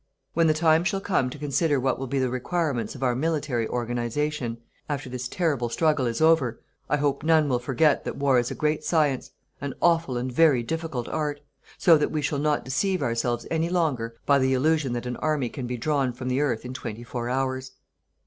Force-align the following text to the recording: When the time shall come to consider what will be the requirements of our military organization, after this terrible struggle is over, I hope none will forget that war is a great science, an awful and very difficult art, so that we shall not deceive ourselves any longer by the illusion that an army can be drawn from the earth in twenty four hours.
When 0.33 0.47
the 0.47 0.55
time 0.55 0.83
shall 0.83 0.99
come 0.99 1.29
to 1.29 1.37
consider 1.37 1.79
what 1.79 1.99
will 1.99 2.07
be 2.07 2.17
the 2.17 2.31
requirements 2.31 2.95
of 2.95 3.03
our 3.03 3.15
military 3.15 3.67
organization, 3.67 4.57
after 4.89 5.11
this 5.11 5.27
terrible 5.27 5.69
struggle 5.69 6.07
is 6.07 6.21
over, 6.21 6.59
I 6.89 6.97
hope 6.97 7.21
none 7.21 7.47
will 7.47 7.59
forget 7.59 8.03
that 8.05 8.15
war 8.17 8.39
is 8.39 8.49
a 8.49 8.55
great 8.55 8.83
science, 8.83 9.29
an 9.61 9.75
awful 9.79 10.17
and 10.17 10.31
very 10.31 10.63
difficult 10.63 11.07
art, 11.09 11.41
so 11.77 11.99
that 11.99 12.09
we 12.09 12.23
shall 12.23 12.39
not 12.39 12.65
deceive 12.65 13.03
ourselves 13.03 13.45
any 13.51 13.69
longer 13.69 14.15
by 14.25 14.39
the 14.39 14.55
illusion 14.55 14.93
that 14.93 15.05
an 15.05 15.17
army 15.17 15.49
can 15.49 15.67
be 15.67 15.77
drawn 15.77 16.13
from 16.13 16.29
the 16.29 16.41
earth 16.41 16.65
in 16.65 16.73
twenty 16.73 17.03
four 17.03 17.29
hours. 17.29 17.73